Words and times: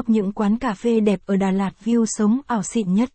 top 0.00 0.08
những 0.08 0.32
quán 0.32 0.58
cà 0.58 0.74
phê 0.74 1.00
đẹp 1.00 1.20
ở 1.26 1.36
Đà 1.36 1.50
Lạt 1.50 1.70
view 1.84 2.04
sống 2.06 2.40
ảo 2.46 2.62
xịn 2.62 2.94
nhất. 2.94 3.10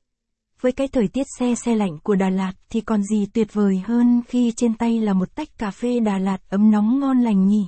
Với 0.62 0.72
cái 0.72 0.88
thời 0.88 1.08
tiết 1.08 1.27
xe 1.40 1.56
xe 1.56 1.76
lạnh 1.76 1.98
của 2.04 2.15
Đà 2.15 2.30
Lạt 2.30 2.54
thì 2.69 2.81
còn 2.81 3.04
gì 3.04 3.26
tuyệt 3.34 3.54
vời 3.54 3.81
hơn 3.85 4.21
khi 4.28 4.54
trên 4.55 4.73
tay 4.73 4.99
là 4.99 5.13
một 5.13 5.35
tách 5.35 5.57
cà 5.57 5.71
phê 5.71 5.99
Đà 5.99 6.17
Lạt 6.17 6.37
ấm 6.49 6.71
nóng 6.71 6.99
ngon 6.99 7.21
lành 7.21 7.47
nhỉ. 7.47 7.67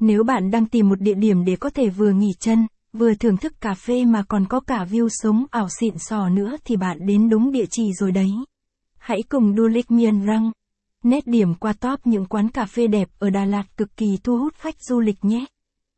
Nếu 0.00 0.24
bạn 0.24 0.50
đang 0.50 0.66
tìm 0.66 0.88
một 0.88 1.00
địa 1.00 1.14
điểm 1.14 1.44
để 1.44 1.56
có 1.56 1.70
thể 1.70 1.88
vừa 1.88 2.12
nghỉ 2.12 2.32
chân, 2.40 2.66
vừa 2.92 3.14
thưởng 3.14 3.36
thức 3.36 3.60
cà 3.60 3.74
phê 3.74 4.04
mà 4.04 4.22
còn 4.28 4.46
có 4.46 4.60
cả 4.60 4.86
view 4.90 5.08
sống 5.10 5.44
ảo 5.50 5.68
xịn 5.80 5.94
sò 5.98 6.28
nữa 6.28 6.56
thì 6.64 6.76
bạn 6.76 7.06
đến 7.06 7.28
đúng 7.28 7.52
địa 7.52 7.66
chỉ 7.70 7.92
rồi 8.00 8.12
đấy. 8.12 8.30
Hãy 8.98 9.22
cùng 9.28 9.56
Dulik 9.56 9.90
Miền 9.90 10.26
Răng. 10.26 10.50
Nét 11.02 11.26
điểm 11.26 11.54
qua 11.54 11.72
top 11.72 12.06
những 12.06 12.26
quán 12.26 12.48
cà 12.48 12.64
phê 12.64 12.86
đẹp 12.86 13.08
ở 13.18 13.30
Đà 13.30 13.44
Lạt 13.44 13.76
cực 13.76 13.96
kỳ 13.96 14.18
thu 14.24 14.38
hút 14.38 14.54
khách 14.54 14.76
du 14.80 15.00
lịch 15.00 15.24
nhé 15.24 15.44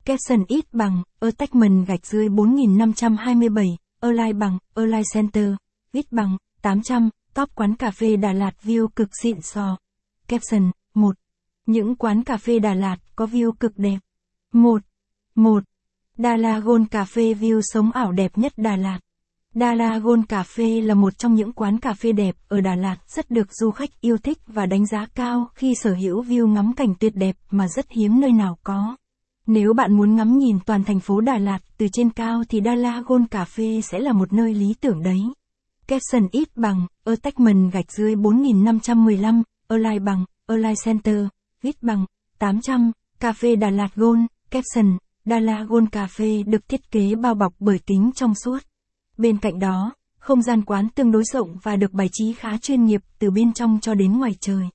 caption 0.08 0.44
ít 0.48 0.64
bằng, 0.72 1.02
attachment 1.20 1.86
gạch 1.86 2.06
dưới 2.06 2.28
4527, 2.28 3.66
align 4.00 4.38
bằng, 4.38 4.58
align 4.74 5.02
center, 5.14 5.54
ít 5.92 6.12
bằng, 6.12 6.36
800, 6.62 7.10
top 7.34 7.48
quán 7.54 7.74
cà 7.74 7.90
phê 7.90 8.16
Đà 8.16 8.32
Lạt 8.32 8.50
view 8.62 8.88
cực 8.88 9.08
xịn 9.22 9.40
sò. 9.40 9.76
Caption, 10.28 10.70
1. 10.94 11.16
Những 11.66 11.96
quán 11.96 12.24
cà 12.24 12.36
phê 12.36 12.58
Đà 12.58 12.74
Lạt 12.74 12.96
có 13.16 13.26
view 13.26 13.52
cực 13.52 13.72
đẹp. 13.78 13.98
1. 14.52 14.82
1. 15.34 15.64
Dalagon 16.16 16.86
Cà 16.86 17.04
phê 17.04 17.34
view 17.34 17.60
sống 17.62 17.92
ảo 17.92 18.12
đẹp 18.12 18.38
nhất 18.38 18.52
Đà 18.56 18.76
Lạt. 18.76 18.98
Dalagon 19.54 20.22
Cà 20.26 20.42
phê 20.42 20.80
là 20.80 20.94
một 20.94 21.18
trong 21.18 21.34
những 21.34 21.52
quán 21.52 21.78
cà 21.78 21.94
phê 21.94 22.12
đẹp 22.12 22.36
ở 22.48 22.60
Đà 22.60 22.74
Lạt 22.74 22.96
rất 23.06 23.30
được 23.30 23.52
du 23.52 23.70
khách 23.70 24.00
yêu 24.00 24.18
thích 24.18 24.38
và 24.46 24.66
đánh 24.66 24.86
giá 24.86 25.06
cao 25.14 25.48
khi 25.54 25.74
sở 25.74 25.94
hữu 25.94 26.22
view 26.22 26.46
ngắm 26.46 26.72
cảnh 26.76 26.94
tuyệt 27.00 27.12
đẹp 27.16 27.36
mà 27.50 27.68
rất 27.68 27.90
hiếm 27.90 28.20
nơi 28.20 28.32
nào 28.32 28.58
có. 28.62 28.96
Nếu 29.50 29.74
bạn 29.74 29.96
muốn 29.96 30.16
ngắm 30.16 30.38
nhìn 30.38 30.58
toàn 30.66 30.84
thành 30.84 31.00
phố 31.00 31.20
Đà 31.20 31.38
Lạt 31.38 31.58
từ 31.78 31.86
trên 31.92 32.10
cao 32.10 32.42
thì 32.48 32.60
Dalagon 32.64 33.26
Cà 33.26 33.44
phê 33.44 33.80
sẽ 33.80 33.98
là 33.98 34.12
một 34.12 34.32
nơi 34.32 34.54
lý 34.54 34.74
tưởng 34.80 35.02
đấy. 35.02 35.20
Capson 35.86 36.28
ít 36.32 36.56
bằng, 36.56 36.86
attachment 37.04 37.72
gạch 37.72 37.92
dưới 37.92 38.16
4515, 38.16 39.42
align 39.68 40.04
bằng, 40.04 40.24
align 40.46 40.74
center, 40.84 41.26
ít 41.62 41.82
bằng, 41.82 42.06
800, 42.38 42.92
cà 43.20 43.32
phê 43.32 43.56
Đà 43.56 43.70
Lạt 43.70 43.88
Gold, 43.94 44.20
caption, 44.50 44.98
Dalagon 45.24 45.86
Cà 45.86 46.06
phê 46.06 46.42
được 46.46 46.68
thiết 46.68 46.90
kế 46.90 47.14
bao 47.14 47.34
bọc 47.34 47.54
bởi 47.58 47.78
kính 47.86 48.10
trong 48.14 48.34
suốt. 48.34 48.58
Bên 49.18 49.38
cạnh 49.38 49.58
đó, 49.58 49.92
không 50.18 50.42
gian 50.42 50.62
quán 50.64 50.88
tương 50.88 51.12
đối 51.12 51.22
rộng 51.32 51.56
và 51.62 51.76
được 51.76 51.92
bài 51.92 52.08
trí 52.12 52.32
khá 52.32 52.58
chuyên 52.58 52.84
nghiệp 52.84 53.00
từ 53.18 53.30
bên 53.30 53.52
trong 53.52 53.78
cho 53.82 53.94
đến 53.94 54.18
ngoài 54.18 54.32
trời. 54.40 54.68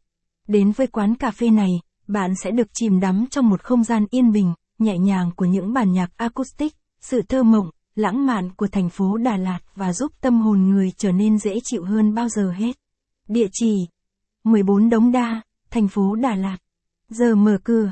Đến 0.47 0.71
với 0.71 0.87
quán 0.87 1.15
cà 1.15 1.31
phê 1.31 1.49
này, 1.49 1.69
bạn 2.07 2.31
sẽ 2.43 2.51
được 2.51 2.67
chìm 2.73 2.99
đắm 2.99 3.25
trong 3.31 3.49
một 3.49 3.61
không 3.61 3.83
gian 3.83 4.05
yên 4.09 4.31
bình, 4.31 4.53
nhẹ 4.79 4.97
nhàng 4.97 5.31
của 5.35 5.45
những 5.45 5.73
bản 5.73 5.91
nhạc 5.91 6.17
acoustic, 6.17 6.73
sự 7.01 7.21
thơ 7.21 7.43
mộng, 7.43 7.69
lãng 7.95 8.25
mạn 8.25 8.49
của 8.55 8.67
thành 8.67 8.89
phố 8.89 9.17
Đà 9.17 9.37
Lạt 9.37 9.59
và 9.75 9.93
giúp 9.93 10.11
tâm 10.21 10.41
hồn 10.41 10.69
người 10.69 10.91
trở 10.97 11.11
nên 11.11 11.37
dễ 11.37 11.59
chịu 11.63 11.85
hơn 11.85 12.13
bao 12.13 12.29
giờ 12.29 12.51
hết. 12.51 12.77
Địa 13.27 13.47
chỉ 13.51 13.87
14 14.43 14.89
Đống 14.89 15.11
Đa, 15.11 15.41
thành 15.69 15.87
phố 15.87 16.15
Đà 16.15 16.35
Lạt. 16.35 16.57
Giờ 17.09 17.35
mở 17.35 17.57
cửa 17.63 17.91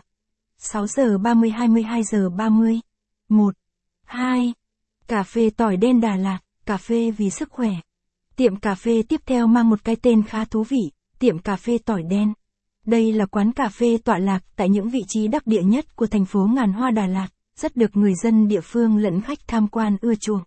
6 0.57 0.87
giờ 0.87 1.17
30 1.17 1.49
22 1.49 2.03
giờ 2.03 2.29
30. 2.29 2.79
1. 3.29 3.55
2. 4.03 4.53
Cà 5.07 5.23
phê 5.23 5.49
tỏi 5.49 5.77
đen 5.77 6.01
Đà 6.01 6.15
Lạt, 6.15 6.39
cà 6.65 6.77
phê 6.77 7.11
vì 7.11 7.29
sức 7.29 7.49
khỏe. 7.51 7.69
Tiệm 8.35 8.55
cà 8.55 8.75
phê 8.75 9.03
tiếp 9.09 9.21
theo 9.25 9.47
mang 9.47 9.69
một 9.69 9.83
cái 9.83 9.95
tên 9.95 10.23
khá 10.23 10.45
thú 10.45 10.63
vị, 10.63 10.91
tiệm 11.19 11.39
cà 11.39 11.55
phê 11.55 11.77
tỏi 11.85 12.03
đen. 12.03 12.33
Đây 12.85 13.13
là 13.13 13.25
quán 13.25 13.51
cà 13.51 13.69
phê 13.69 13.97
tọa 13.97 14.17
lạc 14.17 14.43
tại 14.55 14.69
những 14.69 14.89
vị 14.89 15.03
trí 15.07 15.27
đắc 15.27 15.47
địa 15.47 15.63
nhất 15.63 15.95
của 15.95 16.07
thành 16.07 16.25
phố 16.25 16.47
ngàn 16.55 16.73
hoa 16.73 16.91
Đà 16.91 17.07
Lạt, 17.07 17.27
rất 17.55 17.75
được 17.75 17.97
người 17.97 18.13
dân 18.23 18.47
địa 18.47 18.61
phương 18.61 18.97
lẫn 18.97 19.21
khách 19.21 19.39
tham 19.47 19.67
quan 19.67 19.97
ưa 20.01 20.15
chuộng. 20.15 20.41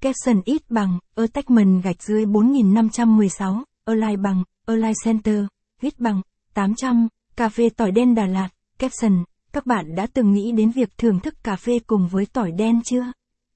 Capson 0.00 0.40
ít 0.44 0.62
bằng, 0.70 0.98
attachment 1.14 1.82
gạch 1.82 2.02
dưới 2.02 2.26
4516, 2.26 3.64
align 3.84 4.22
bằng, 4.22 4.44
align 4.66 4.92
center, 5.04 5.44
ít 5.80 6.00
bằng, 6.00 6.22
800, 6.54 7.08
cà 7.36 7.48
phê 7.48 7.68
tỏi 7.76 7.92
đen 7.92 8.14
Đà 8.14 8.26
Lạt, 8.26 8.48
caption, 8.78 9.24
các 9.52 9.66
bạn 9.66 9.94
đã 9.94 10.06
từng 10.14 10.32
nghĩ 10.32 10.52
đến 10.52 10.70
việc 10.70 10.98
thưởng 10.98 11.20
thức 11.20 11.34
cà 11.42 11.56
phê 11.56 11.78
cùng 11.86 12.08
với 12.08 12.26
tỏi 12.32 12.52
đen 12.52 12.80
chưa? 12.84 13.04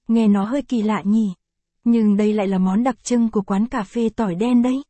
Nghe 0.08 0.28
nó 0.28 0.44
hơi 0.44 0.62
kỳ 0.62 0.82
lạ 0.82 1.02
nhỉ? 1.04 1.34
Nhưng 1.84 2.16
đây 2.16 2.32
lại 2.32 2.48
là 2.48 2.58
món 2.58 2.84
đặc 2.84 3.04
trưng 3.04 3.30
của 3.30 3.42
quán 3.42 3.66
cà 3.66 3.82
phê 3.82 4.08
tỏi 4.16 4.34
đen 4.34 4.62
đấy. 4.62 4.82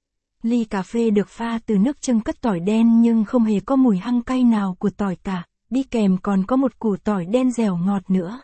Ly 0.43 0.65
cà 0.65 0.83
phê 0.83 1.11
được 1.11 1.29
pha 1.29 1.59
từ 1.67 1.79
nước 1.79 2.01
trưng 2.01 2.21
cất 2.21 2.41
tỏi 2.41 2.61
đen 2.61 3.01
nhưng 3.01 3.25
không 3.25 3.45
hề 3.45 3.61
có 3.61 3.77
mùi 3.77 3.99
hăng 3.99 4.23
cay 4.23 4.45
nào 4.45 4.77
của 4.79 4.91
tỏi 4.91 5.17
cả, 5.25 5.45
đi 5.71 5.83
kèm 5.83 6.17
còn 6.23 6.47
có 6.47 6.57
một 6.57 6.79
củ 6.79 6.97
tỏi 7.05 7.27
đen 7.27 7.51
dẻo 7.51 7.77
ngọt 7.77 8.11
nữa. 8.11 8.41